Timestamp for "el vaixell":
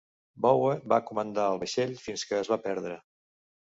1.51-1.97